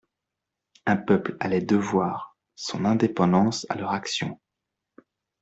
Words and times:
Un 0.87 0.97
peuple 0.97 1.37
allait 1.39 1.61
devoir 1.61 2.35
son 2.55 2.85
indépendance 2.85 3.67
à 3.69 3.75
leur 3.75 3.91
action. 3.91 4.39